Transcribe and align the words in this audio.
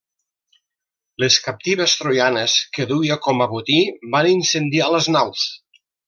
Les 1.23 1.35
captives 1.47 1.93
troianes 1.99 2.55
que 2.77 2.87
duia 2.95 3.17
com 3.29 3.43
a 3.47 3.51
botí 3.55 3.77
van 4.17 4.31
incendiar 4.35 4.89
les 4.97 5.11
naus. 5.17 5.45